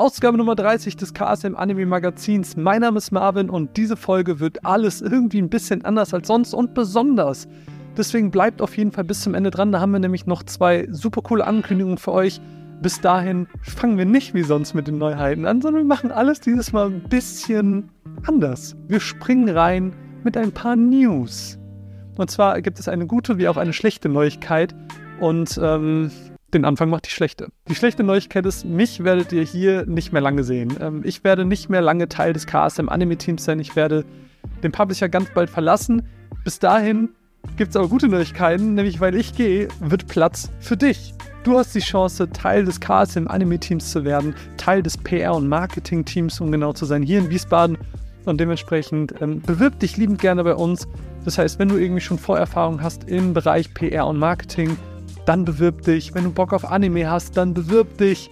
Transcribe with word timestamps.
Ausgabe 0.00 0.38
Nummer 0.38 0.54
30 0.54 0.96
des 0.96 1.12
KSM 1.12 1.54
Anime 1.56 1.84
Magazins. 1.84 2.56
Mein 2.56 2.80
Name 2.80 2.96
ist 2.96 3.10
Marvin 3.10 3.50
und 3.50 3.76
diese 3.76 3.98
Folge 3.98 4.40
wird 4.40 4.64
alles 4.64 5.02
irgendwie 5.02 5.36
ein 5.36 5.50
bisschen 5.50 5.84
anders 5.84 6.14
als 6.14 6.26
sonst 6.26 6.54
und 6.54 6.72
besonders. 6.72 7.46
Deswegen 7.98 8.30
bleibt 8.30 8.62
auf 8.62 8.78
jeden 8.78 8.92
Fall 8.92 9.04
bis 9.04 9.20
zum 9.20 9.34
Ende 9.34 9.50
dran. 9.50 9.72
Da 9.72 9.80
haben 9.80 9.92
wir 9.92 9.98
nämlich 9.98 10.24
noch 10.24 10.42
zwei 10.42 10.88
super 10.90 11.20
coole 11.20 11.46
Ankündigungen 11.46 11.98
für 11.98 12.12
euch. 12.12 12.40
Bis 12.80 13.02
dahin 13.02 13.46
fangen 13.60 13.98
wir 13.98 14.06
nicht 14.06 14.32
wie 14.32 14.42
sonst 14.42 14.72
mit 14.72 14.88
den 14.88 14.96
Neuheiten 14.96 15.44
an, 15.44 15.60
sondern 15.60 15.82
wir 15.82 15.88
machen 15.88 16.12
alles 16.12 16.40
dieses 16.40 16.72
Mal 16.72 16.86
ein 16.86 17.02
bisschen 17.02 17.90
anders. 18.26 18.76
Wir 18.88 19.00
springen 19.00 19.50
rein 19.50 19.92
mit 20.24 20.34
ein 20.38 20.52
paar 20.52 20.76
News. 20.76 21.58
Und 22.16 22.30
zwar 22.30 22.62
gibt 22.62 22.78
es 22.78 22.88
eine 22.88 23.06
gute 23.06 23.36
wie 23.36 23.48
auch 23.48 23.58
eine 23.58 23.74
schlechte 23.74 24.08
Neuigkeit. 24.08 24.74
Und 25.20 25.60
ähm, 25.62 26.10
den 26.54 26.64
Anfang 26.64 26.90
macht 26.90 27.06
die 27.06 27.10
schlechte. 27.10 27.48
Die 27.68 27.74
schlechte 27.74 28.02
Neuigkeit 28.02 28.46
ist, 28.46 28.64
mich 28.64 29.04
werdet 29.04 29.32
ihr 29.32 29.42
hier 29.42 29.86
nicht 29.86 30.12
mehr 30.12 30.22
lange 30.22 30.44
sehen. 30.44 30.76
Ähm, 30.80 31.02
ich 31.04 31.24
werde 31.24 31.44
nicht 31.44 31.68
mehr 31.68 31.80
lange 31.80 32.08
Teil 32.08 32.32
des 32.32 32.46
KSM 32.46 32.88
Anime 32.88 33.16
Teams 33.16 33.44
sein. 33.44 33.60
Ich 33.60 33.76
werde 33.76 34.04
den 34.62 34.72
Publisher 34.72 35.08
ganz 35.08 35.30
bald 35.34 35.50
verlassen. 35.50 36.02
Bis 36.44 36.58
dahin 36.58 37.10
gibt 37.56 37.70
es 37.70 37.76
aber 37.76 37.88
gute 37.88 38.08
Neuigkeiten, 38.08 38.74
nämlich 38.74 39.00
weil 39.00 39.14
ich 39.14 39.34
gehe, 39.34 39.68
wird 39.80 40.06
Platz 40.06 40.50
für 40.60 40.76
dich. 40.76 41.14
Du 41.42 41.56
hast 41.56 41.74
die 41.74 41.80
Chance, 41.80 42.28
Teil 42.30 42.64
des 42.64 42.80
KSM 42.80 43.26
Anime 43.28 43.58
Teams 43.58 43.90
zu 43.90 44.04
werden, 44.04 44.34
Teil 44.58 44.82
des 44.82 44.98
PR- 44.98 45.34
und 45.34 45.48
Marketing-Teams, 45.48 46.40
um 46.40 46.52
genau 46.52 46.74
zu 46.74 46.84
sein, 46.84 47.02
hier 47.02 47.18
in 47.18 47.30
Wiesbaden. 47.30 47.78
Und 48.26 48.38
dementsprechend 48.38 49.14
ähm, 49.22 49.40
bewirb 49.40 49.78
dich 49.78 49.96
liebend 49.96 50.20
gerne 50.20 50.44
bei 50.44 50.54
uns. 50.54 50.86
Das 51.24 51.38
heißt, 51.38 51.58
wenn 51.58 51.68
du 51.68 51.78
irgendwie 51.78 52.02
schon 52.02 52.18
Vorerfahrung 52.18 52.82
hast 52.82 53.04
im 53.04 53.32
Bereich 53.32 53.72
PR 53.72 54.06
und 54.06 54.18
Marketing, 54.18 54.76
dann 55.30 55.44
bewirb 55.44 55.82
dich. 55.82 56.12
Wenn 56.12 56.24
du 56.24 56.32
Bock 56.32 56.52
auf 56.52 56.64
Anime 56.64 57.08
hast, 57.08 57.36
dann 57.36 57.54
bewirb 57.54 57.98
dich. 57.98 58.30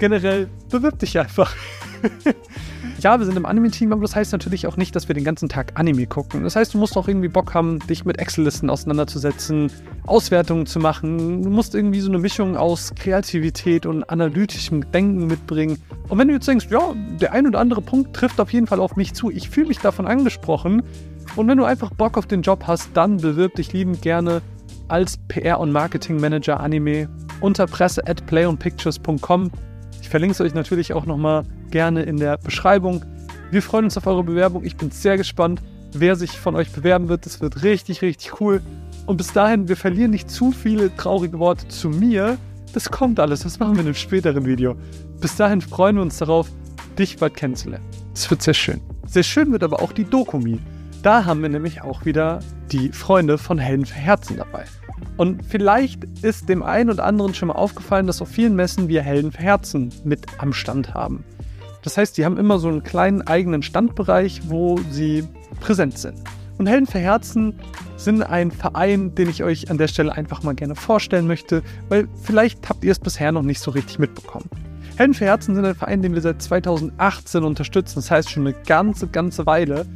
Generell, 0.00 0.48
bewirb 0.70 0.98
dich 0.98 1.16
einfach. 1.16 1.54
ja, 2.98 3.16
wir 3.16 3.24
sind 3.24 3.36
im 3.36 3.46
Anime-Team, 3.46 3.92
aber 3.92 4.02
das 4.02 4.16
heißt 4.16 4.32
natürlich 4.32 4.66
auch 4.66 4.76
nicht, 4.76 4.96
dass 4.96 5.06
wir 5.06 5.14
den 5.14 5.22
ganzen 5.22 5.48
Tag 5.48 5.78
Anime 5.78 6.08
gucken. 6.08 6.42
Das 6.42 6.56
heißt, 6.56 6.74
du 6.74 6.78
musst 6.78 6.96
auch 6.96 7.06
irgendwie 7.06 7.28
Bock 7.28 7.54
haben, 7.54 7.78
dich 7.86 8.04
mit 8.04 8.18
Excel-Listen 8.18 8.70
auseinanderzusetzen, 8.70 9.70
Auswertungen 10.04 10.66
zu 10.66 10.80
machen. 10.80 11.44
Du 11.44 11.48
musst 11.48 11.76
irgendwie 11.76 12.00
so 12.00 12.08
eine 12.08 12.18
Mischung 12.18 12.56
aus 12.56 12.92
Kreativität 12.96 13.86
und 13.86 14.02
analytischem 14.10 14.90
Denken 14.90 15.28
mitbringen. 15.28 15.80
Und 16.08 16.18
wenn 16.18 16.26
du 16.26 16.34
jetzt 16.34 16.48
denkst, 16.48 16.66
ja, 16.70 16.92
der 17.20 17.34
ein 17.34 17.46
oder 17.46 17.60
andere 17.60 17.82
Punkt 17.82 18.16
trifft 18.16 18.40
auf 18.40 18.52
jeden 18.52 18.66
Fall 18.66 18.80
auf 18.80 18.96
mich 18.96 19.14
zu, 19.14 19.30
ich 19.30 19.48
fühle 19.48 19.68
mich 19.68 19.78
davon 19.78 20.08
angesprochen. 20.08 20.82
Und 21.36 21.46
wenn 21.46 21.56
du 21.56 21.64
einfach 21.64 21.90
Bock 21.90 22.18
auf 22.18 22.26
den 22.26 22.42
Job 22.42 22.64
hast, 22.66 22.88
dann 22.94 23.18
bewirb 23.18 23.54
dich 23.54 23.72
liebend 23.72 24.02
gerne 24.02 24.42
als 24.88 25.18
PR- 25.28 25.58
und 25.58 25.72
Marketing-Manager 25.72 26.60
Anime 26.60 27.08
unter 27.40 27.66
presse 27.66 28.06
at 28.06 28.24
playonpictures.com. 28.26 29.50
Ich 30.00 30.08
verlinke 30.08 30.32
es 30.32 30.40
euch 30.40 30.54
natürlich 30.54 30.92
auch 30.92 31.06
nochmal 31.06 31.44
gerne 31.70 32.02
in 32.02 32.16
der 32.16 32.38
Beschreibung. 32.38 33.04
Wir 33.50 33.62
freuen 33.62 33.84
uns 33.84 33.96
auf 33.96 34.06
eure 34.06 34.24
Bewerbung. 34.24 34.64
Ich 34.64 34.76
bin 34.76 34.90
sehr 34.90 35.16
gespannt, 35.16 35.60
wer 35.92 36.16
sich 36.16 36.38
von 36.38 36.56
euch 36.56 36.70
bewerben 36.70 37.08
wird. 37.08 37.26
Das 37.26 37.40
wird 37.40 37.62
richtig, 37.62 38.02
richtig 38.02 38.40
cool. 38.40 38.62
Und 39.06 39.16
bis 39.16 39.32
dahin, 39.32 39.68
wir 39.68 39.76
verlieren 39.76 40.10
nicht 40.10 40.30
zu 40.30 40.52
viele 40.52 40.94
traurige 40.96 41.38
Worte 41.38 41.68
zu 41.68 41.88
mir. 41.88 42.38
Das 42.72 42.90
kommt 42.90 43.20
alles. 43.20 43.40
Das 43.40 43.58
machen 43.58 43.74
wir 43.74 43.80
in 43.80 43.86
einem 43.86 43.94
späteren 43.94 44.46
Video. 44.46 44.76
Bis 45.20 45.36
dahin 45.36 45.60
freuen 45.60 45.96
wir 45.96 46.02
uns 46.02 46.18
darauf, 46.18 46.48
dich 46.98 47.16
bald 47.18 47.34
kennenzulernen. 47.34 47.84
Das 48.12 48.30
wird 48.30 48.42
sehr 48.42 48.54
schön. 48.54 48.80
Sehr 49.06 49.22
schön 49.22 49.52
wird 49.52 49.62
aber 49.62 49.82
auch 49.82 49.92
die 49.92 50.04
Dokumi. 50.04 50.58
Da 51.02 51.24
haben 51.24 51.42
wir 51.42 51.48
nämlich 51.48 51.82
auch 51.82 52.04
wieder 52.04 52.38
die 52.70 52.92
Freunde 52.92 53.36
von 53.36 53.58
Helden 53.58 53.86
für 53.86 53.96
Herzen 53.96 54.36
dabei. 54.36 54.64
Und 55.16 55.44
vielleicht 55.44 56.04
ist 56.22 56.48
dem 56.48 56.62
einen 56.62 56.90
oder 56.90 57.04
anderen 57.04 57.34
schon 57.34 57.48
mal 57.48 57.54
aufgefallen, 57.54 58.06
dass 58.06 58.22
auf 58.22 58.28
vielen 58.28 58.54
Messen 58.54 58.88
wir 58.88 59.02
Helden 59.02 59.32
für 59.32 59.42
Herzen 59.42 59.92
mit 60.04 60.26
am 60.38 60.52
Stand 60.52 60.94
haben. 60.94 61.24
Das 61.82 61.96
heißt, 61.96 62.16
die 62.16 62.24
haben 62.24 62.38
immer 62.38 62.60
so 62.60 62.68
einen 62.68 62.84
kleinen 62.84 63.22
eigenen 63.22 63.64
Standbereich, 63.64 64.42
wo 64.46 64.78
sie 64.90 65.24
präsent 65.60 65.98
sind. 65.98 66.18
Und 66.58 66.68
Helden 66.68 66.86
für 66.86 67.00
Herzen 67.00 67.58
sind 67.96 68.22
ein 68.22 68.52
Verein, 68.52 69.16
den 69.16 69.28
ich 69.28 69.42
euch 69.42 69.70
an 69.70 69.78
der 69.78 69.88
Stelle 69.88 70.12
einfach 70.12 70.44
mal 70.44 70.54
gerne 70.54 70.76
vorstellen 70.76 71.26
möchte, 71.26 71.64
weil 71.88 72.06
vielleicht 72.22 72.68
habt 72.68 72.84
ihr 72.84 72.92
es 72.92 73.00
bisher 73.00 73.32
noch 73.32 73.42
nicht 73.42 73.58
so 73.58 73.72
richtig 73.72 73.98
mitbekommen. 73.98 74.48
Helden 74.96 75.14
für 75.14 75.24
Herzen 75.24 75.56
sind 75.56 75.64
ein 75.64 75.74
Verein, 75.74 76.02
den 76.02 76.14
wir 76.14 76.20
seit 76.20 76.40
2018 76.40 77.42
unterstützen. 77.42 77.96
Das 77.96 78.10
heißt 78.10 78.30
schon 78.30 78.46
eine 78.46 78.54
ganze, 78.66 79.08
ganze 79.08 79.46
Weile. 79.46 79.86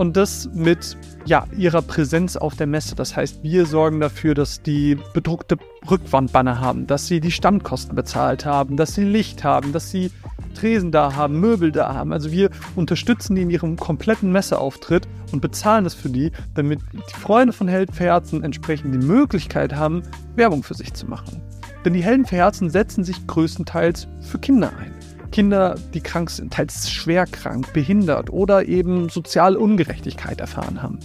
Und 0.00 0.16
das 0.16 0.48
mit 0.54 0.96
ja, 1.26 1.44
ihrer 1.54 1.82
Präsenz 1.82 2.34
auf 2.34 2.56
der 2.56 2.66
Messe. 2.66 2.94
Das 2.94 3.16
heißt, 3.16 3.42
wir 3.42 3.66
sorgen 3.66 4.00
dafür, 4.00 4.32
dass 4.32 4.62
die 4.62 4.96
bedruckte 5.12 5.58
Rückwandbanner 5.90 6.58
haben, 6.58 6.86
dass 6.86 7.06
sie 7.06 7.20
die 7.20 7.30
Standkosten 7.30 7.94
bezahlt 7.94 8.46
haben, 8.46 8.78
dass 8.78 8.94
sie 8.94 9.04
Licht 9.04 9.44
haben, 9.44 9.74
dass 9.74 9.90
sie 9.90 10.10
Tresen 10.54 10.90
da 10.90 11.16
haben, 11.16 11.38
Möbel 11.38 11.70
da 11.70 11.92
haben. 11.92 12.14
Also 12.14 12.32
wir 12.32 12.48
unterstützen 12.76 13.34
die 13.34 13.42
in 13.42 13.50
ihrem 13.50 13.76
kompletten 13.76 14.32
Messeauftritt 14.32 15.06
und 15.32 15.42
bezahlen 15.42 15.84
das 15.84 15.92
für 15.92 16.08
die, 16.08 16.32
damit 16.54 16.80
die 16.94 17.20
Freunde 17.20 17.52
von 17.52 17.68
Helden 17.68 17.92
für 17.92 18.04
Herzen 18.04 18.42
entsprechend 18.42 18.94
die 18.94 19.06
Möglichkeit 19.06 19.74
haben, 19.74 20.02
Werbung 20.34 20.62
für 20.62 20.72
sich 20.72 20.94
zu 20.94 21.08
machen. 21.08 21.42
Denn 21.84 21.92
die 21.92 22.02
Helden 22.02 22.24
für 22.24 22.36
Herzen 22.36 22.70
setzen 22.70 23.04
sich 23.04 23.26
größtenteils 23.26 24.08
für 24.22 24.38
Kinder 24.38 24.72
ein. 24.78 24.94
Kinder, 25.30 25.76
die 25.94 26.00
krank 26.00 26.30
sind, 26.30 26.52
teils 26.52 26.90
schwer 26.90 27.26
krank, 27.26 27.72
behindert 27.72 28.30
oder 28.30 28.66
eben 28.66 29.08
soziale 29.08 29.58
Ungerechtigkeit 29.58 30.40
erfahren 30.40 30.82
haben. 30.82 30.98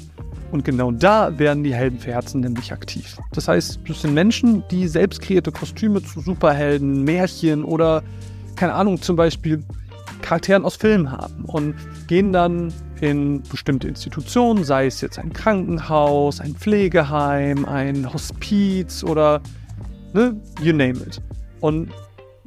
Und 0.52 0.64
genau 0.64 0.92
da 0.92 1.38
werden 1.38 1.64
die 1.64 1.74
Helden 1.74 2.00
für 2.00 2.12
Herzen 2.12 2.42
nämlich 2.42 2.72
aktiv. 2.72 3.18
Das 3.34 3.48
heißt, 3.48 3.80
das 3.88 4.02
sind 4.02 4.14
Menschen, 4.14 4.64
die 4.72 4.88
selbst 4.88 5.22
kreierte 5.22 5.52
Kostüme 5.52 6.02
zu 6.02 6.22
Superhelden, 6.22 7.04
Märchen 7.04 7.64
oder, 7.64 8.04
keine 8.56 8.74
Ahnung, 8.74 9.02
zum 9.02 9.16
Beispiel 9.16 9.64
Charakteren 10.22 10.64
aus 10.64 10.76
Filmen 10.78 11.12
haben 11.12 11.46
und 11.46 11.76
gehen 12.08 12.32
dann 12.32 12.74
in 13.02 13.44
bestimmte 13.44 13.88
Institutionen, 13.88 14.64
sei 14.64 14.88
es 14.88 15.02
jetzt 15.02 15.20
ein 15.20 15.34
Krankenhaus, 15.34 16.40
ein 16.40 16.56
Pflegeheim, 16.56 17.66
ein 17.66 18.12
Hospiz 18.12 19.04
oder 19.04 19.42
ne, 20.14 20.36
you 20.62 20.72
name 20.72 20.94
it. 20.94 21.22
Und 21.60 21.90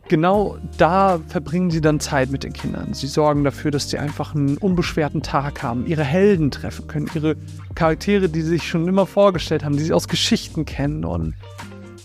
genau 0.09 0.59
da 0.77 1.21
verbringen 1.29 1.71
sie 1.71 1.81
dann 1.81 2.01
Zeit 2.01 2.31
mit 2.31 2.45
den 2.45 2.53
Kindern. 2.53 2.95
Sie 2.95 3.07
sorgen 3.07 3.45
dafür, 3.45 3.71
dass 3.71 3.91
sie 3.91 3.99
einfach 3.99 4.35
einen 4.35 4.57
unbeschwerten 4.57 5.23
Tag 5.23 5.63
haben, 5.63 5.87
ihre 5.87 6.05
Helden 6.05 6.51
treffen 6.51 6.87
können, 6.87 7.11
ihre 7.15 7.37
Charaktere, 7.75 8.29
die 8.29 8.43
sie 8.43 8.51
sich 8.51 8.69
schon 8.69 8.89
immer 8.89 9.07
vorgestellt 9.07 9.65
haben, 9.65 9.77
die 9.77 9.85
sie 9.85 9.93
aus 9.93 10.09
Geschichten 10.09 10.65
kennen 10.65 11.05
und 11.05 11.35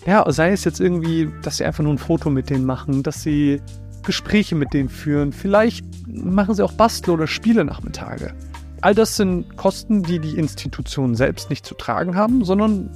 ja, 0.06 0.30
sei 0.30 0.52
es 0.52 0.64
jetzt 0.64 0.80
irgendwie, 0.80 1.30
dass 1.42 1.56
sie 1.56 1.64
einfach 1.64 1.82
nur 1.82 1.94
ein 1.94 1.98
Foto 1.98 2.28
mit 2.28 2.50
denen 2.50 2.66
machen, 2.66 3.02
dass 3.02 3.22
sie 3.22 3.62
Gespräche 4.04 4.54
mit 4.54 4.74
denen 4.74 4.90
führen, 4.90 5.32
vielleicht 5.32 5.86
machen 6.06 6.54
sie 6.54 6.62
auch 6.62 6.72
Bastel- 6.72 7.14
oder 7.14 7.26
Spiele-Nachmittage. 7.26 8.34
All 8.82 8.94
das 8.94 9.16
sind 9.16 9.56
Kosten, 9.56 10.02
die 10.02 10.18
die 10.18 10.36
Institutionen 10.36 11.14
selbst 11.14 11.48
nicht 11.48 11.64
zu 11.64 11.74
tragen 11.74 12.16
haben, 12.16 12.44
sondern 12.44 12.90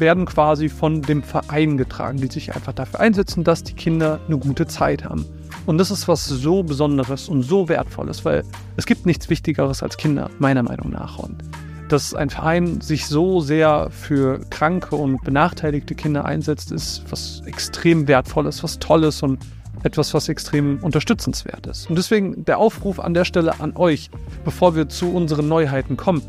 werden 0.00 0.26
quasi 0.26 0.68
von 0.68 1.02
dem 1.02 1.22
Verein 1.22 1.76
getragen, 1.76 2.18
die 2.18 2.28
sich 2.28 2.54
einfach 2.54 2.72
dafür 2.72 3.00
einsetzen, 3.00 3.44
dass 3.44 3.62
die 3.62 3.74
Kinder 3.74 4.20
eine 4.26 4.38
gute 4.38 4.66
Zeit 4.66 5.04
haben. 5.04 5.24
Und 5.66 5.78
das 5.78 5.90
ist 5.90 6.08
was 6.08 6.26
so 6.26 6.62
Besonderes 6.62 7.28
und 7.28 7.42
so 7.42 7.68
Wertvolles, 7.68 8.24
weil 8.24 8.44
es 8.76 8.86
gibt 8.86 9.06
nichts 9.06 9.30
Wichtigeres 9.30 9.82
als 9.82 9.96
Kinder, 9.96 10.30
meiner 10.38 10.62
Meinung 10.62 10.90
nach. 10.90 11.18
Und 11.18 11.42
dass 11.88 12.14
ein 12.14 12.30
Verein 12.30 12.80
sich 12.80 13.06
so 13.06 13.40
sehr 13.40 13.88
für 13.90 14.40
kranke 14.50 14.96
und 14.96 15.22
benachteiligte 15.22 15.94
Kinder 15.94 16.24
einsetzt, 16.24 16.72
ist 16.72 17.04
was 17.10 17.42
extrem 17.46 18.08
Wertvolles, 18.08 18.62
was 18.62 18.78
Tolles 18.78 19.22
und 19.22 19.38
etwas, 19.82 20.14
was 20.14 20.28
extrem 20.28 20.78
unterstützenswert 20.82 21.66
ist. 21.66 21.88
Und 21.88 21.96
deswegen 21.96 22.44
der 22.44 22.58
Aufruf 22.58 22.98
an 23.00 23.14
der 23.14 23.24
Stelle 23.24 23.60
an 23.60 23.76
euch, 23.76 24.10
bevor 24.44 24.74
wir 24.74 24.88
zu 24.88 25.12
unseren 25.12 25.46
Neuheiten 25.48 25.96
kommen. 25.96 26.22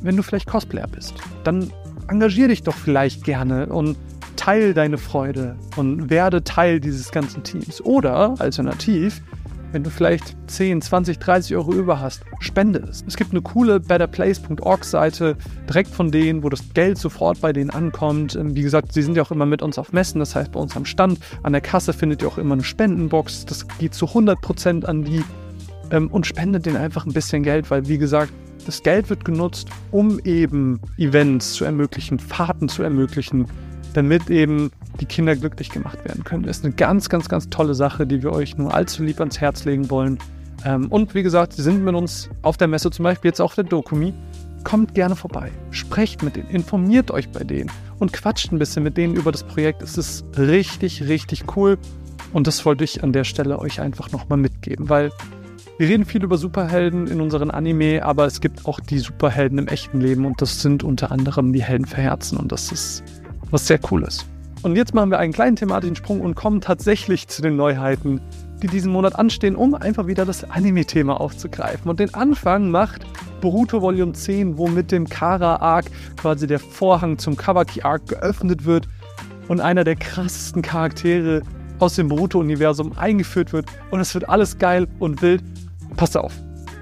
Wenn 0.00 0.16
du 0.16 0.22
vielleicht 0.22 0.46
Cosplayer 0.46 0.86
bist, 0.86 1.14
dann 1.44 1.70
engagier 2.08 2.48
dich 2.48 2.62
doch 2.62 2.74
vielleicht 2.74 3.24
gerne 3.24 3.66
und 3.66 3.96
teil 4.36 4.74
deine 4.74 4.98
Freude 4.98 5.56
und 5.76 6.10
werde 6.10 6.44
Teil 6.44 6.80
dieses 6.80 7.10
ganzen 7.10 7.42
Teams. 7.42 7.80
Oder 7.82 8.34
alternativ, 8.38 9.22
wenn 9.72 9.82
du 9.82 9.90
vielleicht 9.90 10.36
10, 10.46 10.82
20, 10.82 11.18
30 11.18 11.56
Euro 11.56 11.72
über 11.72 12.00
hast, 12.00 12.22
spende 12.38 12.78
es. 12.78 13.04
Es 13.08 13.16
gibt 13.16 13.32
eine 13.32 13.42
coole 13.42 13.80
betterplace.org 13.80 14.84
Seite 14.84 15.36
direkt 15.68 15.90
von 15.90 16.12
denen, 16.12 16.42
wo 16.42 16.48
das 16.48 16.62
Geld 16.74 16.96
sofort 16.96 17.40
bei 17.40 17.52
denen 17.52 17.70
ankommt. 17.70 18.36
Ähm, 18.36 18.54
wie 18.54 18.62
gesagt, 18.62 18.92
sie 18.92 19.02
sind 19.02 19.16
ja 19.16 19.22
auch 19.22 19.32
immer 19.32 19.46
mit 19.46 19.62
uns 19.62 19.78
auf 19.78 19.92
Messen, 19.92 20.20
das 20.20 20.36
heißt 20.36 20.52
bei 20.52 20.60
uns 20.60 20.76
am 20.76 20.84
Stand, 20.84 21.18
an 21.42 21.52
der 21.52 21.60
Kasse 21.60 21.92
findet 21.92 22.22
ihr 22.22 22.28
auch 22.28 22.38
immer 22.38 22.54
eine 22.54 22.64
Spendenbox. 22.64 23.46
Das 23.46 23.66
geht 23.78 23.94
zu 23.94 24.06
100% 24.06 24.84
an 24.84 25.02
die 25.02 25.24
ähm, 25.90 26.08
und 26.08 26.26
spendet 26.26 26.66
denen 26.66 26.76
einfach 26.76 27.04
ein 27.04 27.12
bisschen 27.12 27.42
Geld, 27.42 27.70
weil 27.70 27.88
wie 27.88 27.98
gesagt, 27.98 28.32
das 28.64 28.82
Geld 28.82 29.10
wird 29.10 29.24
genutzt, 29.24 29.68
um 29.90 30.18
eben 30.20 30.80
Events 30.98 31.54
zu 31.54 31.64
ermöglichen, 31.64 32.18
Fahrten 32.18 32.68
zu 32.68 32.82
ermöglichen, 32.82 33.46
damit 33.94 34.30
eben 34.30 34.70
die 35.00 35.06
Kinder 35.06 35.36
glücklich 35.36 35.70
gemacht 35.70 36.04
werden 36.04 36.24
können. 36.24 36.44
Das 36.44 36.58
ist 36.58 36.64
eine 36.64 36.74
ganz, 36.74 37.08
ganz, 37.08 37.28
ganz 37.28 37.48
tolle 37.48 37.74
Sache, 37.74 38.06
die 38.06 38.22
wir 38.22 38.32
euch 38.32 38.56
nur 38.56 38.74
allzu 38.74 39.02
lieb 39.02 39.20
ans 39.20 39.40
Herz 39.40 39.64
legen 39.64 39.90
wollen. 39.90 40.18
Ähm, 40.64 40.88
und 40.88 41.14
wie 41.14 41.22
gesagt, 41.22 41.52
Sie 41.52 41.62
sind 41.62 41.84
mit 41.84 41.94
uns 41.94 42.30
auf 42.42 42.56
der 42.56 42.68
Messe, 42.68 42.90
zum 42.90 43.04
Beispiel 43.04 43.30
jetzt 43.30 43.40
auch 43.40 43.54
der 43.54 43.64
Dokumi. 43.64 44.12
Kommt 44.62 44.94
gerne 44.94 45.14
vorbei, 45.14 45.50
sprecht 45.70 46.22
mit 46.22 46.36
denen, 46.36 46.48
informiert 46.48 47.10
euch 47.10 47.28
bei 47.28 47.44
denen 47.44 47.70
und 47.98 48.14
quatscht 48.14 48.50
ein 48.50 48.58
bisschen 48.58 48.82
mit 48.82 48.96
denen 48.96 49.14
über 49.14 49.30
das 49.30 49.44
Projekt. 49.44 49.82
Es 49.82 49.98
ist 49.98 50.24
richtig, 50.38 51.02
richtig 51.02 51.44
cool. 51.54 51.76
Und 52.32 52.46
das 52.46 52.64
wollte 52.64 52.82
ich 52.82 53.04
an 53.04 53.12
der 53.12 53.24
Stelle 53.24 53.58
euch 53.58 53.80
einfach 53.80 54.10
nochmal 54.10 54.38
mitgeben, 54.38 54.88
weil 54.88 55.12
wir 55.78 55.88
reden 55.88 56.04
viel 56.04 56.22
über 56.22 56.38
Superhelden 56.38 57.08
in 57.08 57.20
unseren 57.20 57.50
Anime, 57.50 58.04
aber 58.04 58.26
es 58.26 58.40
gibt 58.40 58.66
auch 58.66 58.78
die 58.78 58.98
Superhelden 59.00 59.58
im 59.58 59.66
echten 59.66 60.00
Leben 60.00 60.24
und 60.24 60.40
das 60.40 60.62
sind 60.62 60.84
unter 60.84 61.10
anderem 61.10 61.52
die 61.52 61.62
Helden 61.62 61.86
für 61.86 61.96
Herzen 61.96 62.38
und 62.38 62.52
das 62.52 62.70
ist 62.70 63.02
was 63.50 63.66
sehr 63.66 63.78
Cooles. 63.78 64.24
Und 64.62 64.76
jetzt 64.76 64.94
machen 64.94 65.10
wir 65.10 65.18
einen 65.18 65.32
kleinen 65.32 65.56
thematischen 65.56 65.96
Sprung 65.96 66.20
und 66.20 66.36
kommen 66.36 66.60
tatsächlich 66.60 67.28
zu 67.28 67.42
den 67.42 67.56
Neuheiten, 67.56 68.20
die 68.62 68.68
diesen 68.68 68.92
Monat 68.92 69.16
anstehen, 69.18 69.56
um 69.56 69.74
einfach 69.74 70.06
wieder 70.06 70.24
das 70.24 70.48
Anime-Thema 70.48 71.20
aufzugreifen. 71.20 71.90
Und 71.90 72.00
den 72.00 72.14
Anfang 72.14 72.70
macht 72.70 73.04
Boruto 73.40 73.82
Volume 73.82 74.12
10, 74.12 74.56
wo 74.56 74.68
mit 74.68 74.90
dem 74.90 75.08
Kara-Arc 75.08 75.86
quasi 76.16 76.46
der 76.46 76.60
Vorhang 76.60 77.18
zum 77.18 77.36
Kawaki-Arc 77.36 78.06
geöffnet 78.06 78.64
wird 78.64 78.88
und 79.48 79.60
einer 79.60 79.84
der 79.84 79.96
krassesten 79.96 80.62
Charaktere 80.62 81.42
aus 81.78 81.96
dem 81.96 82.08
Boruto-Universum 82.08 82.96
eingeführt 82.96 83.52
wird. 83.52 83.66
Und 83.90 84.00
es 84.00 84.14
wird 84.14 84.28
alles 84.28 84.58
geil 84.58 84.88
und 84.98 85.20
wild. 85.20 85.42
Passt 85.96 86.16
auf. 86.16 86.32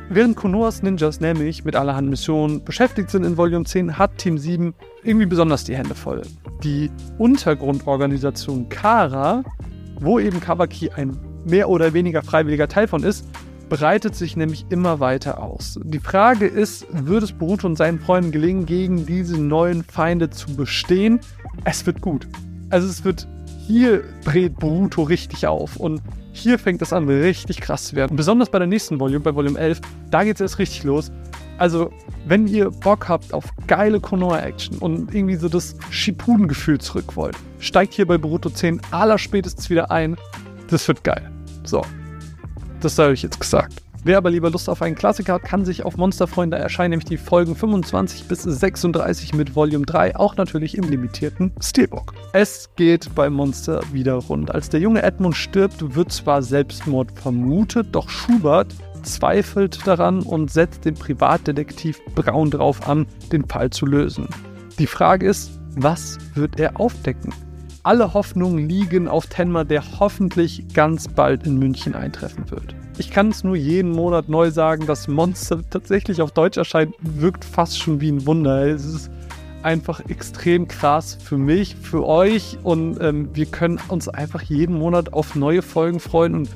Während 0.08 0.36
Konoas 0.36 0.82
Ninjas 0.82 1.20
nämlich 1.20 1.64
mit 1.64 1.74
allerhand 1.74 2.10
Missionen 2.10 2.64
beschäftigt 2.64 3.10
sind 3.10 3.24
in 3.24 3.36
Volume 3.36 3.64
10, 3.64 3.98
hat 3.98 4.18
Team 4.18 4.36
7 4.36 4.74
irgendwie 5.02 5.26
besonders 5.26 5.64
die 5.64 5.76
Hände 5.76 5.94
voll. 5.94 6.22
Die 6.62 6.90
Untergrundorganisation 7.18 8.68
Kara, 8.68 9.42
wo 10.00 10.18
eben 10.18 10.40
Kawaki 10.40 10.90
ein 10.90 11.18
mehr 11.44 11.68
oder 11.68 11.94
weniger 11.94 12.22
freiwilliger 12.22 12.68
Teil 12.68 12.88
von 12.88 13.02
ist, 13.04 13.26
breitet 13.68 14.14
sich 14.14 14.36
nämlich 14.36 14.66
immer 14.68 15.00
weiter 15.00 15.42
aus. 15.42 15.80
Die 15.82 15.98
Frage 15.98 16.46
ist, 16.46 16.86
wird 16.90 17.22
es 17.22 17.32
Boruto 17.32 17.66
und 17.66 17.76
seinen 17.76 17.98
Freunden 17.98 18.30
gelingen, 18.30 18.66
gegen 18.66 19.06
diese 19.06 19.40
neuen 19.40 19.82
Feinde 19.82 20.28
zu 20.28 20.54
bestehen? 20.54 21.20
Es 21.64 21.86
wird 21.86 22.02
gut. 22.02 22.28
Also 22.68 22.86
es 22.86 23.02
wird 23.04 23.26
hier 23.66 24.02
dreht 24.24 24.58
Boruto 24.58 25.04
richtig 25.04 25.46
auf 25.46 25.76
und 25.76 26.02
hier 26.32 26.58
fängt 26.58 26.82
das 26.82 26.92
an, 26.92 27.08
richtig 27.08 27.60
krass 27.60 27.84
zu 27.84 27.96
werden. 27.96 28.16
Besonders 28.16 28.50
bei 28.50 28.58
der 28.58 28.66
nächsten 28.66 28.98
Volume, 28.98 29.20
bei 29.20 29.34
Volume 29.34 29.58
11, 29.58 29.80
da 30.10 30.24
geht 30.24 30.36
es 30.36 30.40
erst 30.40 30.58
richtig 30.58 30.82
los. 30.84 31.12
Also, 31.58 31.92
wenn 32.26 32.46
ihr 32.46 32.70
Bock 32.70 33.08
habt 33.08 33.32
auf 33.34 33.44
geile 33.66 34.00
Konoha-Action 34.00 34.78
und 34.78 35.14
irgendwie 35.14 35.36
so 35.36 35.48
das 35.48 35.76
Shippuden-Gefühl 35.90 36.80
zurück 36.80 37.14
wollt, 37.16 37.36
steigt 37.58 37.94
hier 37.94 38.06
bei 38.06 38.18
Boruto 38.18 38.50
10 38.50 38.80
allerspätestens 38.90 39.70
wieder 39.70 39.90
ein. 39.90 40.16
Das 40.68 40.88
wird 40.88 41.04
geil. 41.04 41.30
So, 41.64 41.82
das 42.80 42.96
sei 42.96 43.08
euch 43.08 43.22
jetzt 43.22 43.38
gesagt. 43.38 43.82
Wer 44.04 44.18
aber 44.18 44.30
lieber 44.30 44.50
Lust 44.50 44.68
auf 44.68 44.82
einen 44.82 44.96
Klassiker 44.96 45.34
hat, 45.34 45.44
kann 45.44 45.64
sich 45.64 45.84
auf 45.84 45.96
Monsterfreunde 45.96 46.56
erscheinen, 46.56 46.90
nämlich 46.90 47.04
die 47.04 47.16
Folgen 47.16 47.54
25 47.54 48.26
bis 48.26 48.42
36 48.42 49.32
mit 49.32 49.54
Volume 49.54 49.86
3, 49.86 50.16
auch 50.16 50.36
natürlich 50.36 50.76
im 50.76 50.88
limitierten 50.88 51.52
Steelbook. 51.60 52.12
Es 52.32 52.70
geht 52.74 53.14
bei 53.14 53.30
Monster 53.30 53.80
wieder 53.92 54.14
rund. 54.14 54.52
Als 54.52 54.70
der 54.70 54.80
junge 54.80 55.02
Edmund 55.02 55.36
stirbt, 55.36 55.94
wird 55.94 56.10
zwar 56.10 56.42
Selbstmord 56.42 57.12
vermutet, 57.12 57.90
doch 57.92 58.08
Schubert 58.08 58.74
zweifelt 59.04 59.86
daran 59.86 60.22
und 60.22 60.50
setzt 60.50 60.84
den 60.84 60.94
Privatdetektiv 60.94 62.00
Braun 62.16 62.50
darauf 62.50 62.88
an, 62.88 63.06
den 63.30 63.46
Fall 63.46 63.70
zu 63.70 63.86
lösen. 63.86 64.26
Die 64.80 64.88
Frage 64.88 65.28
ist, 65.28 65.52
was 65.76 66.18
wird 66.34 66.58
er 66.58 66.80
aufdecken? 66.80 67.32
Alle 67.84 68.14
Hoffnungen 68.14 68.68
liegen 68.68 69.06
auf 69.06 69.26
Tenma, 69.26 69.62
der 69.62 70.00
hoffentlich 70.00 70.74
ganz 70.74 71.06
bald 71.06 71.46
in 71.46 71.56
München 71.60 71.94
eintreffen 71.94 72.50
wird. 72.50 72.74
Ich 72.98 73.10
kann 73.10 73.28
es 73.28 73.42
nur 73.42 73.56
jeden 73.56 73.90
Monat 73.90 74.28
neu 74.28 74.50
sagen, 74.50 74.86
dass 74.86 75.08
Monster 75.08 75.60
tatsächlich 75.70 76.20
auf 76.20 76.32
Deutsch 76.32 76.58
erscheint, 76.58 76.94
wirkt 77.00 77.44
fast 77.44 77.78
schon 77.78 78.00
wie 78.00 78.10
ein 78.10 78.26
Wunder. 78.26 78.66
Es 78.66 78.84
ist 78.84 79.10
einfach 79.62 80.00
extrem 80.08 80.68
krass 80.68 81.16
für 81.22 81.38
mich, 81.38 81.76
für 81.76 82.06
euch 82.06 82.58
und 82.62 83.00
ähm, 83.00 83.30
wir 83.32 83.46
können 83.46 83.80
uns 83.88 84.08
einfach 84.08 84.42
jeden 84.42 84.78
Monat 84.78 85.12
auf 85.12 85.34
neue 85.34 85.62
Folgen 85.62 86.00
freuen 86.00 86.34
und 86.34 86.50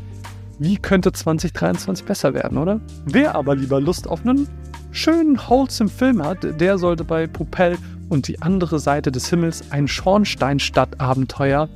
wie 0.58 0.76
könnte 0.76 1.12
2023 1.12 2.04
besser 2.04 2.34
werden, 2.34 2.58
oder? 2.58 2.80
Wer 3.04 3.34
aber 3.34 3.54
lieber 3.54 3.80
Lust 3.80 4.08
auf 4.08 4.26
einen 4.26 4.48
schönen, 4.90 5.38
wholesome 5.38 5.90
Film 5.90 6.22
hat, 6.22 6.38
der 6.60 6.78
sollte 6.78 7.04
bei 7.04 7.26
Propel 7.26 7.76
und 8.08 8.28
die 8.28 8.40
andere 8.42 8.78
Seite 8.78 9.12
des 9.12 9.28
Himmels 9.28 9.70
ein 9.70 9.88
Schornsteinstadt-Abenteuer 9.88 11.68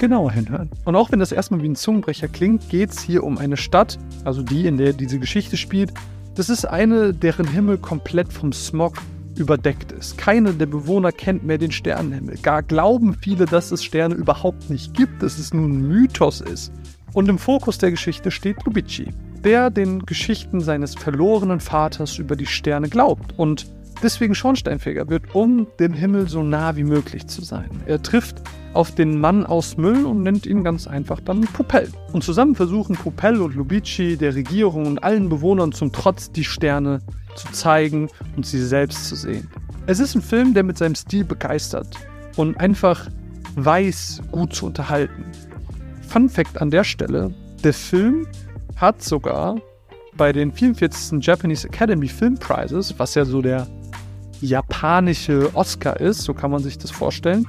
genauer 0.00 0.32
hinhören. 0.32 0.70
Und 0.84 0.96
auch 0.96 1.12
wenn 1.12 1.20
das 1.20 1.30
erstmal 1.30 1.62
wie 1.62 1.68
ein 1.68 1.76
Zungenbrecher 1.76 2.26
klingt, 2.26 2.68
geht 2.68 2.90
es 2.90 3.00
hier 3.00 3.22
um 3.22 3.38
eine 3.38 3.56
Stadt, 3.56 3.98
also 4.24 4.42
die, 4.42 4.66
in 4.66 4.76
der 4.76 4.92
diese 4.92 5.20
Geschichte 5.20 5.56
spielt. 5.56 5.92
Das 6.34 6.48
ist 6.48 6.64
eine, 6.64 7.14
deren 7.14 7.46
Himmel 7.46 7.78
komplett 7.78 8.32
vom 8.32 8.52
Smog 8.52 8.96
überdeckt 9.36 9.92
ist. 9.92 10.18
Keiner 10.18 10.52
der 10.52 10.66
Bewohner 10.66 11.12
kennt 11.12 11.44
mehr 11.44 11.58
den 11.58 11.70
Sternenhimmel. 11.70 12.36
Gar 12.42 12.62
glauben 12.62 13.14
viele, 13.14 13.46
dass 13.46 13.70
es 13.70 13.84
Sterne 13.84 14.14
überhaupt 14.14 14.70
nicht 14.70 14.94
gibt, 14.94 15.22
dass 15.22 15.38
es 15.38 15.54
nur 15.54 15.68
ein 15.68 15.86
Mythos 15.86 16.40
ist. 16.40 16.72
Und 17.12 17.28
im 17.28 17.38
Fokus 17.38 17.78
der 17.78 17.90
Geschichte 17.90 18.30
steht 18.30 18.64
Lubici, 18.64 19.08
der 19.44 19.70
den 19.70 20.04
Geschichten 20.06 20.60
seines 20.60 20.94
verlorenen 20.94 21.60
Vaters 21.60 22.18
über 22.18 22.36
die 22.36 22.46
Sterne 22.46 22.88
glaubt 22.88 23.38
und 23.38 23.66
deswegen 24.02 24.34
Schornsteinfeger 24.34 25.08
wird, 25.08 25.34
um 25.34 25.66
dem 25.78 25.92
Himmel 25.92 26.28
so 26.28 26.42
nah 26.42 26.76
wie 26.76 26.84
möglich 26.84 27.26
zu 27.26 27.42
sein. 27.42 27.70
Er 27.86 28.02
trifft 28.02 28.42
auf 28.72 28.94
den 28.94 29.20
Mann 29.20 29.44
aus 29.44 29.76
Müll 29.76 30.04
und 30.04 30.22
nennt 30.22 30.46
ihn 30.46 30.62
ganz 30.62 30.86
einfach 30.86 31.20
dann 31.20 31.42
Pupell. 31.42 31.88
Und 32.12 32.22
zusammen 32.22 32.54
versuchen 32.54 32.96
Pupell 32.96 33.40
und 33.40 33.54
Lubici 33.54 34.16
der 34.16 34.34
Regierung 34.34 34.86
und 34.86 35.02
allen 35.02 35.28
Bewohnern 35.28 35.72
zum 35.72 35.92
Trotz 35.92 36.30
die 36.30 36.44
Sterne 36.44 37.00
zu 37.34 37.50
zeigen 37.52 38.08
und 38.36 38.46
sie 38.46 38.64
selbst 38.64 39.08
zu 39.08 39.16
sehen. 39.16 39.48
Es 39.86 39.98
ist 39.98 40.14
ein 40.14 40.22
Film, 40.22 40.54
der 40.54 40.62
mit 40.62 40.78
seinem 40.78 40.94
Stil 40.94 41.24
begeistert 41.24 41.96
und 42.36 42.58
einfach 42.60 43.08
weiß, 43.56 44.22
gut 44.30 44.54
zu 44.54 44.66
unterhalten. 44.66 45.24
Fun 46.06 46.28
Fact 46.28 46.60
an 46.60 46.70
der 46.70 46.84
Stelle: 46.84 47.34
Der 47.64 47.72
Film 47.72 48.26
hat 48.76 49.02
sogar 49.02 49.56
bei 50.16 50.32
den 50.32 50.52
44. 50.52 51.24
Japanese 51.24 51.66
Academy 51.66 52.08
Film 52.08 52.36
Prizes, 52.36 52.94
was 52.98 53.14
ja 53.14 53.24
so 53.24 53.42
der 53.42 53.66
japanische 54.40 55.50
Oscar 55.54 55.98
ist, 56.00 56.22
so 56.22 56.34
kann 56.34 56.50
man 56.50 56.62
sich 56.62 56.78
das 56.78 56.90
vorstellen. 56.90 57.46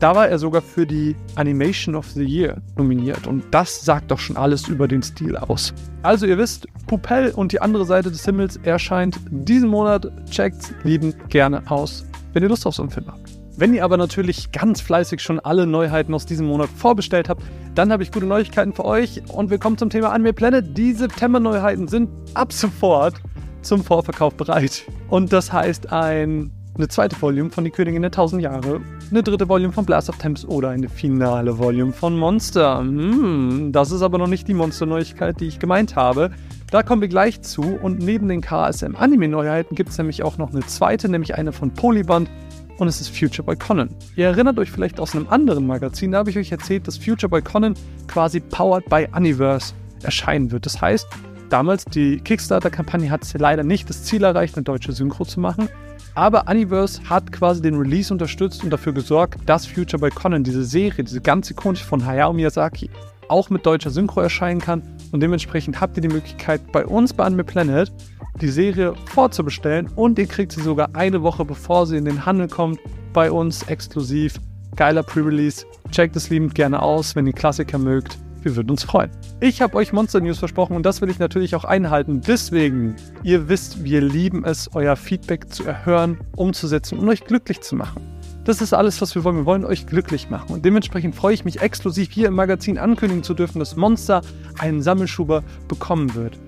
Da 0.00 0.14
war 0.14 0.28
er 0.28 0.38
sogar 0.38 0.62
für 0.62 0.86
die 0.86 1.14
Animation 1.34 1.94
of 1.94 2.08
the 2.08 2.24
Year 2.24 2.62
nominiert 2.76 3.26
und 3.26 3.44
das 3.50 3.84
sagt 3.84 4.10
doch 4.10 4.18
schon 4.18 4.36
alles 4.38 4.66
über 4.66 4.88
den 4.88 5.02
Stil 5.02 5.36
aus. 5.36 5.74
Also 6.02 6.24
ihr 6.24 6.38
wisst, 6.38 6.66
Pupell 6.86 7.32
und 7.32 7.52
die 7.52 7.60
andere 7.60 7.84
Seite 7.84 8.10
des 8.10 8.24
Himmels 8.24 8.56
erscheint 8.62 9.20
diesen 9.30 9.68
Monat. 9.68 10.10
Checkt 10.30 10.74
liebend 10.84 11.28
gerne 11.28 11.62
aus, 11.70 12.06
wenn 12.32 12.42
ihr 12.42 12.48
Lust 12.48 12.66
auf 12.66 12.74
so 12.74 12.82
einen 12.82 12.90
Film 12.90 13.08
habt. 13.08 13.30
Wenn 13.58 13.74
ihr 13.74 13.84
aber 13.84 13.98
natürlich 13.98 14.52
ganz 14.52 14.80
fleißig 14.80 15.20
schon 15.20 15.38
alle 15.38 15.66
Neuheiten 15.66 16.14
aus 16.14 16.24
diesem 16.24 16.46
Monat 16.46 16.70
vorbestellt 16.70 17.28
habt, 17.28 17.42
dann 17.74 17.92
habe 17.92 18.02
ich 18.02 18.10
gute 18.10 18.24
Neuigkeiten 18.24 18.72
für 18.72 18.86
euch 18.86 19.20
und 19.28 19.50
wir 19.50 19.58
kommen 19.58 19.76
zum 19.76 19.90
Thema 19.90 20.12
Anime 20.12 20.32
Planet. 20.32 20.64
Die 20.78 20.94
September-Neuheiten 20.94 21.86
sind 21.86 22.08
ab 22.32 22.54
sofort 22.54 23.20
zum 23.62 23.84
Vorverkauf 23.84 24.34
bereit. 24.34 24.84
Und 25.08 25.32
das 25.32 25.52
heißt 25.52 25.92
ein, 25.92 26.50
eine 26.76 26.88
zweite 26.88 27.20
Volume 27.20 27.50
von 27.50 27.64
Die 27.64 27.70
Königin 27.70 28.02
der 28.02 28.10
Tausend 28.10 28.42
Jahre, 28.42 28.80
eine 29.10 29.22
dritte 29.22 29.48
Volume 29.48 29.72
von 29.72 29.84
Blast 29.84 30.08
of 30.08 30.18
Temps 30.18 30.44
oder 30.44 30.70
eine 30.70 30.88
finale 30.88 31.58
Volume 31.58 31.92
von 31.92 32.16
Monster. 32.16 32.78
Hm, 32.78 33.70
das 33.72 33.90
ist 33.90 34.02
aber 34.02 34.18
noch 34.18 34.28
nicht 34.28 34.48
die 34.48 34.54
Monster-Neuigkeit, 34.54 35.40
die 35.40 35.46
ich 35.46 35.58
gemeint 35.58 35.96
habe. 35.96 36.30
Da 36.70 36.82
kommen 36.82 37.02
wir 37.02 37.08
gleich 37.08 37.42
zu 37.42 37.62
und 37.62 37.98
neben 37.98 38.28
den 38.28 38.40
KSM-Anime-Neuheiten 38.40 39.74
gibt 39.74 39.90
es 39.90 39.98
nämlich 39.98 40.22
auch 40.22 40.38
noch 40.38 40.52
eine 40.52 40.60
zweite, 40.60 41.08
nämlich 41.08 41.34
eine 41.34 41.52
von 41.52 41.72
Polyband 41.72 42.30
und 42.78 42.88
es 42.88 43.00
ist 43.00 43.16
Future 43.16 43.44
Boy 43.44 43.56
Conan. 43.56 43.90
Ihr 44.16 44.26
erinnert 44.26 44.58
euch 44.58 44.70
vielleicht 44.70 45.00
aus 45.00 45.14
einem 45.14 45.28
anderen 45.28 45.66
Magazin, 45.66 46.12
da 46.12 46.18
habe 46.18 46.30
ich 46.30 46.38
euch 46.38 46.52
erzählt, 46.52 46.86
dass 46.86 46.96
Future 46.96 47.28
Boy 47.28 47.42
Conan 47.42 47.74
quasi 48.06 48.40
powered 48.40 48.88
by 48.88 49.06
Universe 49.14 49.74
erscheinen 50.02 50.50
wird. 50.50 50.64
Das 50.64 50.80
heißt, 50.80 51.06
damals 51.50 51.84
die 51.84 52.20
Kickstarter-Kampagne 52.20 53.10
hat 53.10 53.26
leider 53.38 53.62
nicht 53.62 53.88
das 53.90 54.04
Ziel 54.04 54.24
erreicht, 54.24 54.56
eine 54.56 54.64
deutsche 54.64 54.92
Synchro 54.92 55.24
zu 55.24 55.40
machen. 55.40 55.68
Aber 56.14 56.48
Universe 56.48 57.00
hat 57.08 57.30
quasi 57.30 57.62
den 57.62 57.76
Release 57.76 58.12
unterstützt 58.12 58.64
und 58.64 58.70
dafür 58.70 58.92
gesorgt, 58.92 59.38
dass 59.46 59.66
Future 59.66 60.00
Boy 60.00 60.10
Conan, 60.10 60.42
diese 60.42 60.64
Serie, 60.64 61.04
diese 61.04 61.20
ganz 61.20 61.50
ikonische 61.50 61.84
von 61.84 62.04
Hayao 62.04 62.32
Miyazaki, 62.32 62.90
auch 63.28 63.48
mit 63.48 63.64
deutscher 63.64 63.90
Synchro 63.90 64.20
erscheinen 64.20 64.60
kann. 64.60 64.82
Und 65.12 65.20
dementsprechend 65.20 65.80
habt 65.80 65.96
ihr 65.96 66.02
die 66.02 66.08
Möglichkeit, 66.08 66.60
bei 66.72 66.84
uns 66.84 67.12
bei 67.12 67.24
Anime 67.24 67.44
Planet 67.44 67.92
die 68.40 68.48
Serie 68.48 68.94
vorzubestellen 69.06 69.88
und 69.96 70.18
ihr 70.18 70.26
kriegt 70.26 70.52
sie 70.52 70.62
sogar 70.62 70.90
eine 70.94 71.22
Woche 71.22 71.44
bevor 71.44 71.86
sie 71.86 71.96
in 71.96 72.04
den 72.04 72.24
Handel 72.26 72.48
kommt, 72.48 72.80
bei 73.12 73.30
uns 73.30 73.62
exklusiv. 73.64 74.40
Geiler 74.76 75.02
Pre-Release. 75.02 75.66
Checkt 75.90 76.16
es 76.16 76.30
liebend 76.30 76.54
gerne 76.54 76.80
aus, 76.80 77.16
wenn 77.16 77.26
ihr 77.26 77.32
Klassiker 77.32 77.78
mögt. 77.78 78.18
Wir 78.42 78.56
würden 78.56 78.70
uns 78.70 78.84
freuen. 78.84 79.10
Ich 79.40 79.60
habe 79.60 79.74
euch 79.76 79.92
Monster 79.92 80.20
News 80.20 80.38
versprochen 80.38 80.74
und 80.74 80.86
das 80.86 81.00
will 81.00 81.10
ich 81.10 81.18
natürlich 81.18 81.54
auch 81.54 81.64
einhalten. 81.64 82.22
Deswegen, 82.26 82.96
ihr 83.22 83.48
wisst, 83.48 83.84
wir 83.84 84.00
lieben 84.00 84.44
es, 84.44 84.70
euer 84.74 84.96
Feedback 84.96 85.52
zu 85.52 85.64
erhören, 85.64 86.18
umzusetzen 86.36 86.98
und 86.98 87.08
euch 87.08 87.24
glücklich 87.24 87.60
zu 87.60 87.76
machen. 87.76 88.02
Das 88.44 88.62
ist 88.62 88.72
alles, 88.72 89.00
was 89.02 89.14
wir 89.14 89.22
wollen. 89.24 89.36
Wir 89.36 89.46
wollen 89.46 89.64
euch 89.66 89.86
glücklich 89.86 90.30
machen. 90.30 90.54
Und 90.54 90.64
dementsprechend 90.64 91.14
freue 91.14 91.34
ich 91.34 91.44
mich 91.44 91.60
exklusiv 91.60 92.10
hier 92.10 92.28
im 92.28 92.34
Magazin 92.34 92.78
ankündigen 92.78 93.22
zu 93.22 93.34
dürfen, 93.34 93.58
dass 93.58 93.76
Monster 93.76 94.22
einen 94.58 94.80
Sammelschuber 94.80 95.44
bekommen 95.68 96.14
wird. 96.14 96.38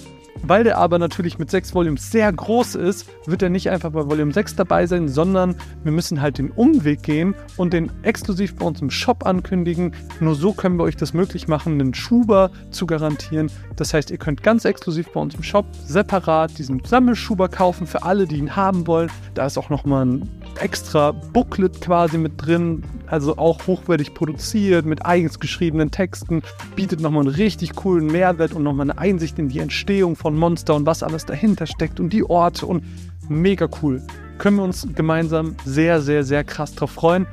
Weil 0.42 0.64
der 0.64 0.78
aber 0.78 0.98
natürlich 0.98 1.38
mit 1.38 1.50
sechs 1.50 1.74
Volumes 1.74 2.10
sehr 2.10 2.32
groß 2.32 2.74
ist, 2.74 3.06
wird 3.26 3.42
er 3.42 3.48
nicht 3.48 3.70
einfach 3.70 3.90
bei 3.90 4.04
Volume 4.06 4.32
6 4.32 4.56
dabei 4.56 4.86
sein, 4.86 5.08
sondern 5.08 5.54
wir 5.84 5.92
müssen 5.92 6.20
halt 6.20 6.38
den 6.38 6.50
Umweg 6.50 7.02
gehen 7.02 7.34
und 7.56 7.72
den 7.72 7.92
exklusiv 8.02 8.56
bei 8.56 8.66
uns 8.66 8.80
im 8.82 8.90
Shop 8.90 9.24
ankündigen. 9.24 9.94
Nur 10.20 10.34
so 10.34 10.52
können 10.52 10.76
wir 10.78 10.84
euch 10.84 10.96
das 10.96 11.14
möglich 11.14 11.46
machen, 11.46 11.80
einen 11.80 11.94
Schuber 11.94 12.50
zu 12.70 12.86
garantieren. 12.86 13.50
Das 13.76 13.94
heißt, 13.94 14.10
ihr 14.10 14.18
könnt 14.18 14.42
ganz 14.42 14.64
exklusiv 14.64 15.12
bei 15.12 15.20
uns 15.20 15.34
im 15.34 15.42
Shop 15.42 15.66
separat 15.86 16.58
diesen 16.58 16.84
Sammelschuber 16.84 17.48
kaufen 17.48 17.86
für 17.86 18.02
alle, 18.02 18.26
die 18.26 18.36
ihn 18.36 18.56
haben 18.56 18.86
wollen. 18.86 19.10
Da 19.34 19.46
ist 19.46 19.58
auch 19.58 19.70
nochmal 19.70 20.06
ein 20.06 20.28
extra 20.60 21.12
Booklet 21.12 21.80
quasi 21.80 22.18
mit 22.18 22.32
drin, 22.36 22.82
also 23.12 23.36
auch 23.36 23.66
hochwertig 23.66 24.14
produziert 24.14 24.86
mit 24.86 25.04
eigens 25.04 25.38
geschriebenen 25.38 25.90
Texten, 25.90 26.42
bietet 26.74 27.00
nochmal 27.00 27.26
einen 27.26 27.34
richtig 27.34 27.74
coolen 27.74 28.06
Mehrwert 28.06 28.54
und 28.54 28.62
nochmal 28.62 28.90
eine 28.90 28.98
Einsicht 28.98 29.38
in 29.38 29.48
die 29.48 29.58
Entstehung 29.58 30.16
von 30.16 30.34
Monster 30.34 30.74
und 30.74 30.86
was 30.86 31.02
alles 31.02 31.26
dahinter 31.26 31.66
steckt 31.66 32.00
und 32.00 32.10
die 32.12 32.24
Orte 32.24 32.66
und 32.66 32.82
mega 33.28 33.68
cool. 33.82 34.02
Können 34.38 34.56
wir 34.56 34.64
uns 34.64 34.88
gemeinsam 34.94 35.54
sehr, 35.64 36.00
sehr, 36.00 36.24
sehr 36.24 36.42
krass 36.42 36.74
drauf 36.74 36.90
freuen. 36.90 37.26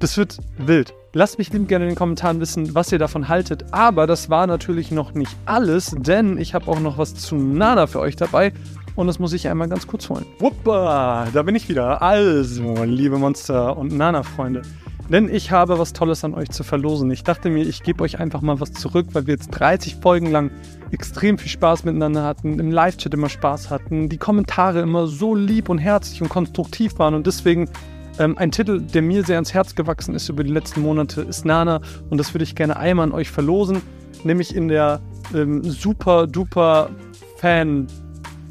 Das 0.00 0.16
wird 0.16 0.38
wild. 0.58 0.92
Lasst 1.12 1.38
mich 1.38 1.52
lieb 1.52 1.68
gerne 1.68 1.84
in 1.84 1.90
den 1.90 1.96
Kommentaren 1.96 2.40
wissen, 2.40 2.74
was 2.74 2.90
ihr 2.90 2.98
davon 2.98 3.28
haltet. 3.28 3.64
Aber 3.72 4.06
das 4.06 4.30
war 4.30 4.46
natürlich 4.46 4.90
noch 4.90 5.14
nicht 5.14 5.36
alles, 5.44 5.94
denn 5.96 6.38
ich 6.38 6.54
habe 6.54 6.68
auch 6.68 6.80
noch 6.80 6.98
was 6.98 7.14
zu 7.14 7.36
Nana 7.36 7.86
für 7.86 8.00
euch 8.00 8.16
dabei. 8.16 8.52
Und 8.96 9.06
das 9.06 9.18
muss 9.20 9.32
ich 9.32 9.48
einmal 9.48 9.68
ganz 9.68 9.86
kurz 9.86 10.08
holen. 10.08 10.26
Wuppa, 10.40 11.28
da 11.32 11.42
bin 11.42 11.54
ich 11.54 11.68
wieder. 11.68 12.02
Also, 12.02 12.84
liebe 12.84 13.16
Monster- 13.18 13.76
und 13.76 13.92
Nana-Freunde. 13.96 14.62
Denn 15.10 15.28
ich 15.28 15.50
habe 15.50 15.78
was 15.78 15.92
Tolles 15.92 16.24
an 16.24 16.34
euch 16.34 16.50
zu 16.50 16.62
verlosen. 16.62 17.10
Ich 17.10 17.24
dachte 17.24 17.50
mir, 17.50 17.64
ich 17.64 17.82
gebe 17.82 18.02
euch 18.04 18.20
einfach 18.20 18.42
mal 18.42 18.60
was 18.60 18.72
zurück, 18.72 19.08
weil 19.12 19.26
wir 19.26 19.34
jetzt 19.34 19.48
30 19.48 19.96
Folgen 19.96 20.30
lang 20.30 20.50
extrem 20.92 21.36
viel 21.36 21.50
Spaß 21.50 21.84
miteinander 21.84 22.24
hatten, 22.24 22.58
im 22.60 22.70
Live-Chat 22.70 23.12
immer 23.12 23.28
Spaß 23.28 23.70
hatten, 23.70 24.08
die 24.08 24.18
Kommentare 24.18 24.80
immer 24.80 25.06
so 25.06 25.34
lieb 25.34 25.68
und 25.68 25.78
herzlich 25.78 26.22
und 26.22 26.28
konstruktiv 26.28 26.98
waren. 26.98 27.14
Und 27.14 27.26
deswegen 27.26 27.68
ähm, 28.18 28.38
ein 28.38 28.52
Titel, 28.52 28.80
der 28.80 29.02
mir 29.02 29.24
sehr 29.24 29.36
ans 29.36 29.52
Herz 29.52 29.74
gewachsen 29.74 30.14
ist 30.14 30.28
über 30.28 30.44
die 30.44 30.52
letzten 30.52 30.82
Monate, 30.82 31.22
ist 31.22 31.44
Nana. 31.44 31.80
Und 32.08 32.18
das 32.18 32.32
würde 32.32 32.44
ich 32.44 32.54
gerne 32.54 32.76
einmal 32.76 33.06
an 33.06 33.12
euch 33.12 33.30
verlosen. 33.30 33.82
Nämlich 34.22 34.54
in 34.54 34.68
der 34.68 35.00
ähm, 35.34 35.64
super 35.64 36.26
duper 36.26 36.90
Fan- 37.38 37.88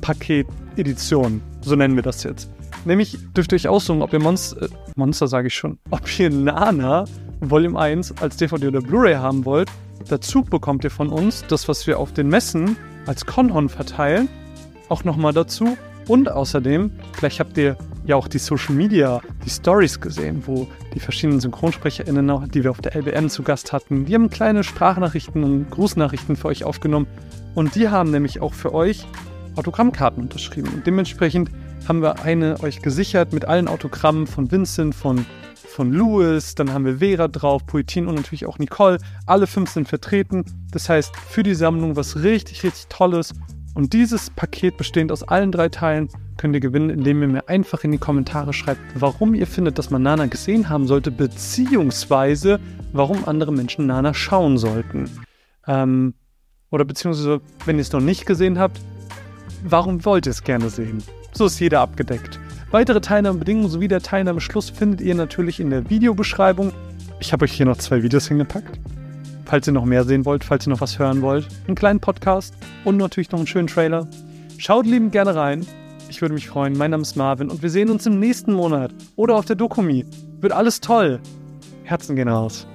Paket-Edition. 0.01 1.41
So 1.61 1.75
nennen 1.75 1.95
wir 1.95 2.03
das 2.03 2.23
jetzt. 2.23 2.49
Nämlich 2.85 3.17
dürft 3.35 3.51
ihr 3.51 3.55
euch 3.55 3.67
aussuchen, 3.67 4.01
ob 4.01 4.13
ihr 4.13 4.19
Monster, 4.19 4.63
äh, 4.63 4.69
Monster 4.95 5.27
sage 5.27 5.47
ich 5.47 5.55
schon, 5.55 5.79
ob 5.89 6.19
ihr 6.19 6.29
Nana 6.29 7.05
Volume 7.41 7.79
1 7.79 8.21
als 8.21 8.37
DVD 8.37 8.67
oder 8.67 8.81
Blu-ray 8.81 9.15
haben 9.15 9.45
wollt. 9.45 9.69
Dazu 10.07 10.43
bekommt 10.43 10.83
ihr 10.83 10.91
von 10.91 11.09
uns 11.09 11.43
das, 11.47 11.67
was 11.67 11.85
wir 11.87 11.99
auf 11.99 12.13
den 12.13 12.27
Messen 12.29 12.77
als 13.05 13.25
Conhon 13.25 13.69
verteilen, 13.69 14.29
auch 14.87 15.03
nochmal 15.03 15.33
dazu. 15.33 15.77
Und 16.07 16.31
außerdem, 16.31 16.91
vielleicht 17.13 17.39
habt 17.39 17.57
ihr 17.57 17.77
ja 18.05 18.15
auch 18.15 18.27
die 18.27 18.39
Social 18.39 18.73
Media, 18.73 19.21
die 19.45 19.49
Stories 19.49 20.01
gesehen, 20.01 20.43
wo 20.47 20.67
die 20.95 20.99
verschiedenen 20.99 21.39
SynchronsprecherInnen, 21.39 22.49
die 22.49 22.63
wir 22.63 22.71
auf 22.71 22.81
der 22.81 22.95
LBN 22.95 23.29
zu 23.29 23.43
Gast 23.43 23.71
hatten, 23.71 24.05
die 24.05 24.15
haben 24.15 24.31
kleine 24.31 24.63
Sprachnachrichten 24.63 25.43
und 25.43 25.69
Grußnachrichten 25.69 26.35
für 26.35 26.47
euch 26.47 26.63
aufgenommen. 26.63 27.05
Und 27.53 27.75
die 27.75 27.89
haben 27.89 28.09
nämlich 28.09 28.41
auch 28.41 28.53
für 28.53 28.73
euch 28.73 29.05
Autogrammkarten 29.55 30.23
unterschrieben. 30.23 30.69
Und 30.73 30.87
dementsprechend 30.87 31.51
haben 31.87 32.01
wir 32.01 32.21
eine 32.21 32.61
euch 32.61 32.81
gesichert 32.81 33.33
mit 33.33 33.45
allen 33.45 33.67
Autogrammen 33.67 34.27
von 34.27 34.51
Vincent, 34.51 34.93
von, 34.93 35.25
von 35.67 35.91
Louis, 35.91 36.55
dann 36.55 36.73
haben 36.73 36.85
wir 36.85 36.97
Vera 36.97 37.27
drauf, 37.27 37.65
Poetin 37.65 38.07
und 38.07 38.15
natürlich 38.15 38.45
auch 38.45 38.59
Nicole. 38.59 38.99
Alle 39.25 39.47
fünf 39.47 39.69
sind 39.71 39.87
vertreten. 39.87 40.43
Das 40.71 40.89
heißt, 40.89 41.15
für 41.15 41.43
die 41.43 41.55
Sammlung 41.55 41.95
was 41.95 42.17
richtig, 42.23 42.63
richtig 42.63 42.87
Tolles. 42.87 43.33
Und 43.75 43.93
dieses 43.93 44.29
Paket 44.29 44.77
bestehend 44.77 45.11
aus 45.11 45.23
allen 45.23 45.51
drei 45.51 45.69
Teilen 45.69 46.09
könnt 46.37 46.53
ihr 46.53 46.59
gewinnen, 46.59 46.89
indem 46.89 47.21
ihr 47.21 47.27
mir 47.27 47.49
einfach 47.49 47.83
in 47.83 47.91
die 47.91 47.97
Kommentare 47.97 48.53
schreibt, 48.53 48.81
warum 48.95 49.33
ihr 49.33 49.47
findet, 49.47 49.77
dass 49.77 49.89
man 49.89 50.01
Nana 50.01 50.25
gesehen 50.25 50.69
haben 50.69 50.87
sollte, 50.87 51.11
beziehungsweise 51.11 52.59
warum 52.93 53.25
andere 53.25 53.51
Menschen 53.51 53.87
Nana 53.87 54.13
schauen 54.13 54.57
sollten. 54.57 55.09
Ähm, 55.67 56.13
oder 56.71 56.85
beziehungsweise, 56.85 57.41
wenn 57.65 57.77
ihr 57.77 57.81
es 57.81 57.91
noch 57.91 58.01
nicht 58.01 58.25
gesehen 58.25 58.59
habt, 58.59 58.79
warum 59.63 60.03
wollt 60.05 60.25
ihr 60.25 60.31
es 60.31 60.43
gerne 60.43 60.69
sehen? 60.69 61.03
So 61.33 61.45
ist 61.45 61.59
jeder 61.59 61.81
abgedeckt. 61.81 62.39
Weitere 62.71 63.01
Teilnahmebedingungen 63.01 63.69
sowie 63.69 63.87
der 63.87 64.01
Teilnahmeschluss 64.01 64.69
findet 64.69 65.01
ihr 65.01 65.15
natürlich 65.15 65.59
in 65.59 65.69
der 65.69 65.89
Videobeschreibung. 65.89 66.71
Ich 67.19 67.33
habe 67.33 67.45
euch 67.45 67.53
hier 67.53 67.65
noch 67.65 67.77
zwei 67.77 68.03
Videos 68.03 68.27
hingepackt. 68.27 68.79
Falls 69.45 69.67
ihr 69.67 69.73
noch 69.73 69.85
mehr 69.85 70.03
sehen 70.03 70.25
wollt, 70.25 70.43
falls 70.43 70.67
ihr 70.67 70.69
noch 70.69 70.81
was 70.81 70.99
hören 70.99 71.21
wollt, 71.21 71.47
einen 71.67 71.75
kleinen 71.75 71.99
Podcast 71.99 72.53
und 72.85 72.97
natürlich 72.97 73.31
noch 73.31 73.39
einen 73.39 73.47
schönen 73.47 73.67
Trailer. 73.67 74.07
Schaut 74.57 74.85
liebend 74.85 75.11
gerne 75.11 75.33
rein. 75.33 75.65
Ich 76.09 76.21
würde 76.21 76.35
mich 76.35 76.47
freuen. 76.47 76.77
Mein 76.77 76.91
Name 76.91 77.01
ist 77.01 77.15
Marvin 77.15 77.49
und 77.49 77.63
wir 77.63 77.69
sehen 77.69 77.89
uns 77.89 78.05
im 78.05 78.19
nächsten 78.19 78.53
Monat 78.53 78.93
oder 79.15 79.35
auf 79.35 79.45
der 79.45 79.55
Dokumi. 79.55 80.05
Wird 80.39 80.53
alles 80.53 80.81
toll. 80.81 81.19
Herzen 81.83 82.15
gehen 82.15 82.27
raus. 82.27 82.67